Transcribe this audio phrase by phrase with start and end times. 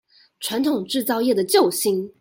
[0.41, 2.09] 傳統製造業的救星